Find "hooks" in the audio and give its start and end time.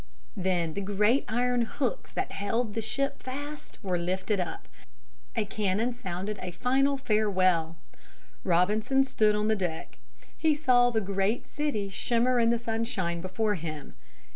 1.61-2.11